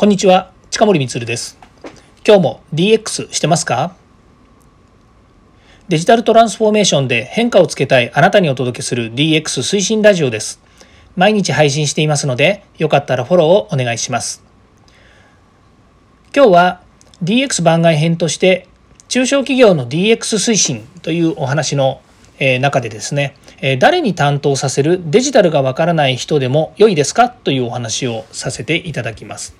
[0.00, 1.58] こんにちは近森光です。
[2.24, 3.96] 今日も DX してますか？
[5.88, 10.60] デジタルトランスフォーメーションで変化をつけたいあなたにお届けする DX 推進ラジオです。
[11.16, 14.44] 毎日配信していますのでよかったらフォローをお願いします。
[16.32, 16.80] 今日は
[17.24, 18.68] DX 番外編として
[19.08, 22.02] 中小企業の DX 推進というお話の
[22.60, 23.34] 中でですね
[23.80, 27.28] 誰に担当させるデジタルがわからない人でも良いですか？
[27.28, 29.56] というお話をさせていただきます。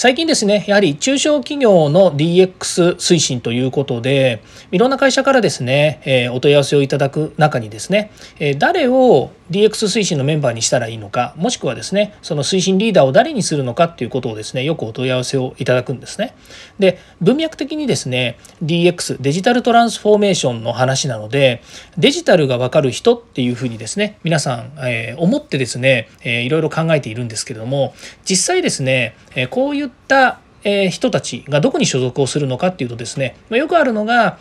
[0.00, 16.34] 最近ですね、やはり中小企業の DX 推進ということで、いろんな会社からですね、えお問い合わせをいただく中にですね、え誰を DX 推進のメンバーにしたらいいのか、もしくはですね、その推進リーダーを誰にするのかっていうことをですね、よくお問い合わせをいただくんですね。
[16.78, 21.62] で、文脈的にですね、DX、デジタルトランスフォーメーションの話なので、
[21.96, 34.38] デジタルがわかる人っていうふうにですね、皆さん、え、思ってですね、えー、いろいろ考えているんですけれども、実際ですね、え、こういったえ人たちがどこに所属をするのかっていうとですね、まよくあるのが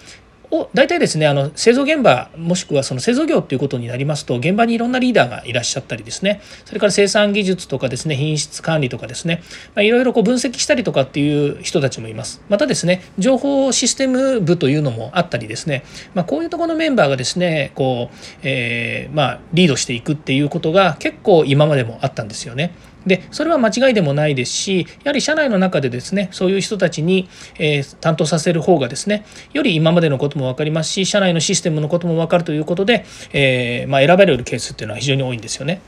[0.49, 9.44] を大体ですねあの製造現場もしくはその製造業っていうことになりますと現場にいろんなリーダーがいらっしゃったりですねそれから生産技術とかですね品質管理とかですね、
[9.75, 15.83] まあ、いろいろこう分析したりとかっていう人たちもいますまたですね情報システム部というのもあったりですね、
[16.14, 22.73] まあ、こういうところのメンバーがですねこう、えー、まあ、リードしていくっていうことが結構今までもあったんですよね。
[23.08, 35.81] でそれは間違いでもないですしやはり社内の中でですねそういう人たちに、えー、担当させる方がですねより今までのことも分かりますし社内のシステムのことも分かるということで、えー、まあ、選ばれるケースっていうのは非常に多いんですよね。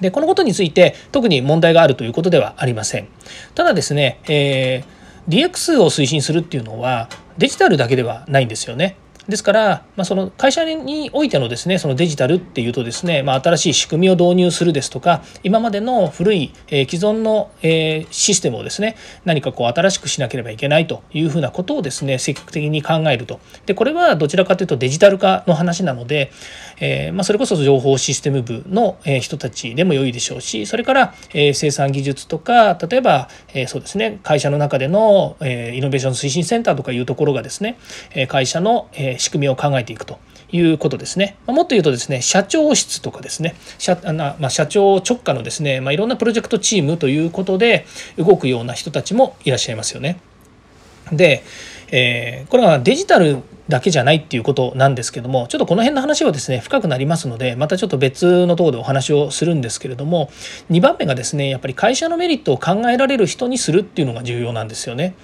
[0.00, 3.08] でこのことについて特に問題があるということではありません。
[3.54, 7.08] ただですね、えー、DX を推進するっていうのは
[7.38, 8.96] デジタルだけではないんですよね。
[9.28, 23.40] ですから、まあ、その会社においてのですねそのデジタルっていうとですね、まあ、新しい仕組みを導入するですとか今までの古い、えー、既存の、えー、システムをですね何かこう新しくしなければいけないというふうなことをですね積極的に考えると。
[23.66, 26.30] でこれはどちらかというとデジタル化の話なので、
[26.80, 37.78] えー、まあ、それこそ情報システム部の人たちでも良いでしょうしそれから、え生産技術とか例えば、えそうですね会社の中での、えイノベーション推進センターとかいうところがですね
[38.28, 40.18] 会社の、え仕組みを考えていくと
[40.52, 41.36] いうことですね。
[41.46, 47.86] もっと言うとですね、社長室とかですね、社あまあ、社長直下のですね、まあ、いろんなプロジェクトチームということで
[48.16, 50.20] 動くような人たちもいらっしゃいますよね。
[51.12, 51.42] で、
[51.90, 60.28] えー、これはデジタルだけじゃないっていうことなんですけどもちょっとこの辺の話はですね深くなりますのでまたちょっと別のとこでお話をするんですけれども
[60.70, 65.14] 2番目がですねやっぱり会社のメリットを考えられる人にするっていうのが重要なんですよね。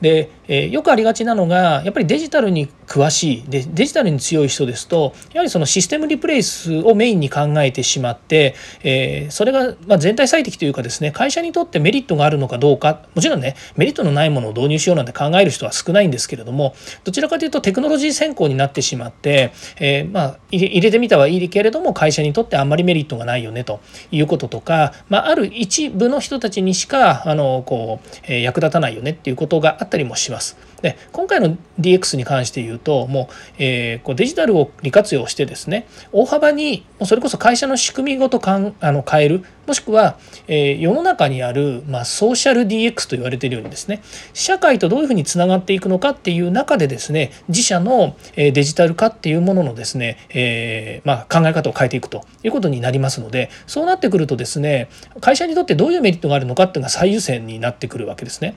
[0.00, 16.74] で、えー、よくありがちなのがやっぱりデジタルに詳しいでデジタルに強い人ですとやはりそのシステムリプレイスをメインに考えてしまって、えー、それがま全体最適というかですね会社にとってメリットがあるのかどうかもちろんねメリットのないものを導入しようなんて考える人は少ないんですけれども
[17.04, 23.80] どちらかというとテクノロジー専攻になってしまって、えー、まあ入れてみたはいいけれども会社にとってあんまりメリットがないよねと
[24.10, 30.56] いうこととか、まあ、ある一部の人たちにしかあのこう、え、役立たないよねっていうことがあったりもします。
[30.82, 40.18] で今回の DX に関して言うともう,、えー、こうデジタルを利活用してですね大幅にもうそれこそ会社の仕組みごとかんあの変えるもしくは、
[40.48, 44.02] えー、世の中にある、まあ、ソーシャル DX と言われているようにですね
[44.32, 54.88] 社会とどういうふうにつながっていくのかっていう中でですね自社のデジタル化っていうもののですね、えー、まあ、考え方を変えていくということになりますのでそうなってくるとですね
[55.20, 58.56] 会社にとってどういうメリットがあるのかっていうのが最優先になってくるわけですね。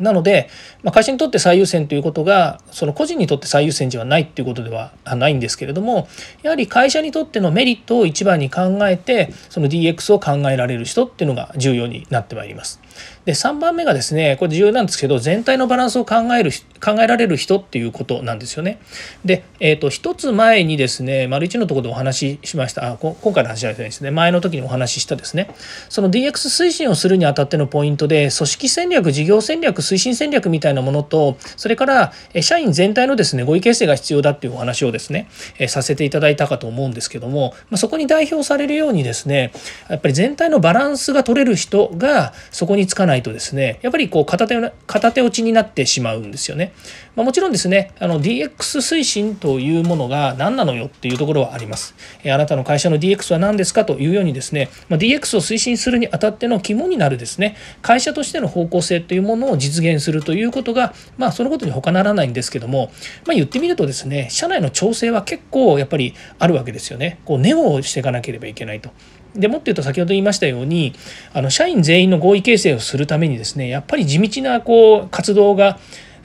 [0.00, 0.48] なので、
[0.82, 6.08] まあ、会社にとって最優先ということがその個人にとって最優先ではないっていうことではないんですけれども
[6.42, 12.80] やはり会社にとってのメリットを一番に考えてその DX を考えられる人っていうのが重要になってまいります。
[13.24, 18.80] で3番目がですねこれ重要なんですけど全体のバランスを考える考えられる人っていうことなんですよね。
[19.24, 25.54] で、えーと、一つ前にですね丸1のところでお話ししましたあ今回の話じゃないですね前の時にお話ししたですね
[25.88, 35.28] その DX 推進をするにあたってのポイントで組織戦略事業戦略推進戦略みたいなものとそれから社員全体のですね合意形成が必要だっていうお話をですね
[35.68, 39.52] させていただいたかと思うんですけども、ま、そこに代表されるようにですね
[39.88, 46.72] やっぱり全体のバランスが取れる人がそこにつかないとですねやっぱりこう片手片手落ちになってしまうんですよね。
[47.14, 51.94] まあ、もちろんですねあの DX 推進というものが何なのよっていうところはあります。
[52.24, 62.92] あなたの会社の DX は何ですかというようにですね、まあ、DX を推進するにあたっての肝になるですね会社としての方向性というものを実現するということがまあそのことに他ならないんですけども、
[63.26, 67.20] まあ、言ってみるとですね社内の調整は結構やっぱりあるわけですよね。
[67.24, 68.90] こうネオをしていかなければいけないと。
[69.34, 70.94] でもっと言うと先ほど言いましたように
[71.32, 75.78] あの社員全員の合意形成をするためにですねやっぱり地道なこう活動が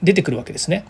[0.04, 0.86] 出てくるわけですね。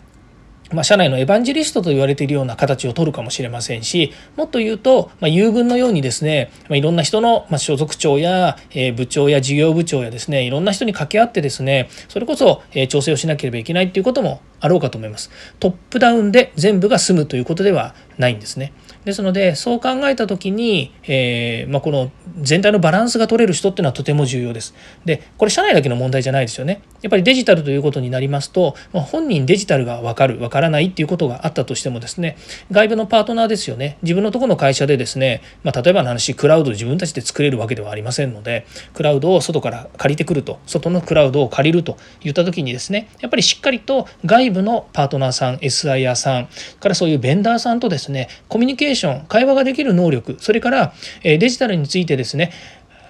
[0.72, 15.30] まあ、社内のエヴァンジェリストと言われているような形を取るかもしれませんしもっと言うと、まあ、友軍のようにですね、まあ、いろんな人の、まあ、所属長や、えー、部長や事業部長やですねいろんな人に掛け合ってですねそれこそ、えー、調整をしなければいけないっていうこともあろうかと思います。
[15.60, 18.72] トップダウンで全部が済むということではないんですね。
[19.04, 24.74] ですのでそう考えた時に、えーまあ、この全体のバランスが取れる人っていうのはとても重要です。
[25.04, 26.82] でこれ社内だけの問題じゃないですよね。
[27.02, 32.36] やっぱりデジタルということになりますと、まあ、本人デジタルが分かる分からないっていうことがあったとしてもですね
[32.70, 33.98] 外部のパートナーですよね。
[34.02, 46.48] 自分のとこの会社でですね、まあ、例えばの話クラウド自分たちで作れるわけではありませんのでクラウドを外から借りてくると外のクラウドを借りるといった時にですねやっぱりしっかりと外部のパートナーさん SIR さん
[46.80, 50.92] からそういうベンダーさんとですねコミュニケーション会話ができる能力それから
[51.22, 52.52] デジタルについてですねですね。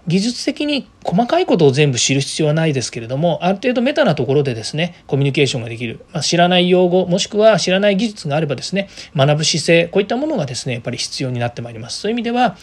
[0.06, 12.00] 技術的に細かいことを全部知る必要はないですけれどもある程度メタなところでですねコミュニケーションができる、まあ、知らない用語もしくは知らない技術があればですね学ぶ姿勢こういったものがですねやっぱり必要になってまいります。
[12.00, 12.56] そういう意味では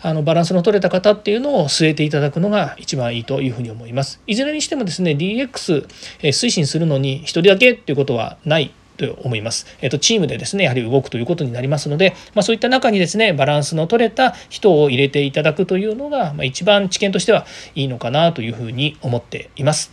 [0.00, 4.20] あのバランスの取れた方っていうのを据えていただくのが一番いいというふうに思います。
[4.28, 5.88] いずれにしてもですね DX
[6.20, 8.72] 推進するのに1人だけっていうことはない。
[8.96, 9.66] と思います。
[9.80, 19.92] えっと、チームでですね、やはり動くということになりますので、まあ、そういった中にですね、バランスの取れた人を入れていただくというのが、まあ、一番知見としてはいいのかなというふうに思っています。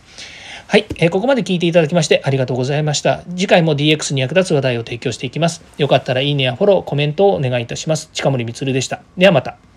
[0.70, 3.22] はい、えー、ここまで聞いていただきましてありがとうございました。
[3.30, 5.64] 次回も DX に役立つ話題を提供していきます。
[5.78, 8.08] よかったらいいねやフォロー、コメントをお願いいたします。
[8.12, 9.02] 近森光でした。
[9.18, 9.69] ではまた。